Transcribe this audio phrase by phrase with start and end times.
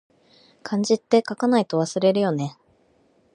[0.63, 2.57] 漢字って、書かないと忘れるよね